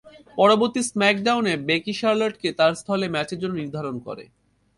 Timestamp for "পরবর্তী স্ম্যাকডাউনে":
0.37-1.53